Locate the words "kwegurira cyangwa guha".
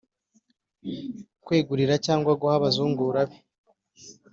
1.45-2.55